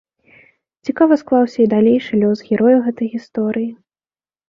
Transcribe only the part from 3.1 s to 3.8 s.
гісторыі.